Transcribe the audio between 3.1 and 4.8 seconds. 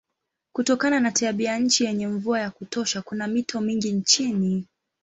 mito mingi nchini.